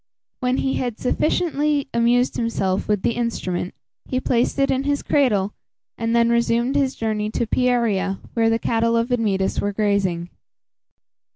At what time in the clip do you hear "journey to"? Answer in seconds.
6.95-7.45